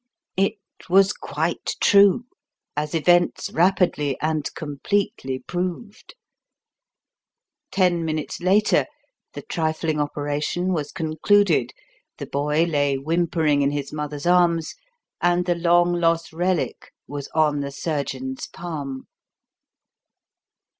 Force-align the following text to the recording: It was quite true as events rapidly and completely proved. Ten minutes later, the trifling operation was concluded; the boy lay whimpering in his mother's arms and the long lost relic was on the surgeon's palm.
It 0.35 0.55
was 0.89 1.13
quite 1.13 1.75
true 1.79 2.25
as 2.75 2.95
events 2.95 3.51
rapidly 3.51 4.17
and 4.19 4.51
completely 4.55 5.37
proved. 5.45 6.15
Ten 7.69 8.03
minutes 8.03 8.39
later, 8.39 8.87
the 9.33 9.43
trifling 9.43 9.99
operation 9.99 10.73
was 10.73 10.91
concluded; 10.91 11.71
the 12.17 12.25
boy 12.25 12.63
lay 12.63 12.95
whimpering 12.97 13.61
in 13.61 13.69
his 13.69 13.93
mother's 13.93 14.25
arms 14.25 14.73
and 15.21 15.45
the 15.45 15.53
long 15.53 15.93
lost 15.93 16.33
relic 16.33 16.91
was 17.07 17.27
on 17.35 17.59
the 17.59 17.69
surgeon's 17.71 18.47
palm. 18.47 19.05